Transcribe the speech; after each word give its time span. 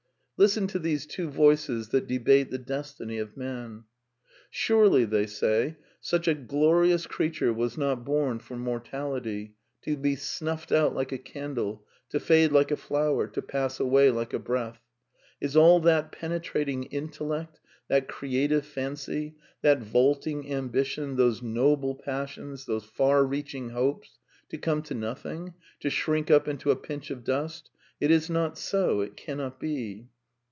Listen 0.43 0.65
to 0.69 0.79
these 0.79 1.05
two 1.05 1.29
voices 1.29 1.89
that 1.89 2.07
debate 2.07 2.49
the 2.49 2.57
destiny 2.57 3.19
of 3.19 3.37
man:" 3.37 3.83
Surely, 4.49 5.05
th^ 5.05 5.29
say, 5.29 5.77
such 5.99 6.27
a 6.27 6.33
glorious 6.33 7.05
creature 7.05 7.53
was 7.53 7.77
not 7.77 8.03
bom 8.03 8.39
for 8.39 8.57
mortality, 8.57 9.53
to 9.83 9.95
be 9.95 10.15
snufPed 10.15 10.75
out 10.75 10.95
like 10.95 11.11
a 11.11 11.19
candle, 11.19 11.85
to 12.09 12.19
fade 12.19 12.51
like 12.51 12.71
a 12.71 12.75
flower, 12.75 13.27
to 13.27 13.39
pass 13.43 13.79
away 13.79 14.09
like 14.09 14.33
a 14.33 14.39
breath. 14.39 14.79
Is 15.39 15.55
all 15.55 15.79
that 15.81 16.11
penetrating 16.11 16.85
intellect, 16.85 17.59
that 17.87 18.07
creative 18.07 18.65
fancy, 18.65 19.35
that 19.61 19.83
vaulting 19.83 20.51
ambition, 20.51 21.17
those 21.17 21.43
noble 21.43 21.93
pas 21.93 22.31
sions, 22.31 22.65
those 22.65 22.85
far 22.85 23.23
reaching 23.25 23.69
hopes, 23.69 24.17
to 24.49 24.57
come 24.57 24.81
to 24.81 24.95
nothing, 24.95 25.53
to 25.81 25.91
shrink 25.91 26.31
up 26.31 26.47
into 26.47 26.71
a 26.71 26.75
pinch 26.75 27.11
of 27.11 27.23
dust? 27.23 27.69
It 27.99 28.09
is 28.09 28.27
not 28.27 28.57
so; 28.57 29.01
it 29.01 29.15
cannot 29.15 29.59
be. 29.59 30.07